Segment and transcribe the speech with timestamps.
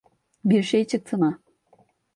[0.45, 1.41] Bir şey çıktı mı?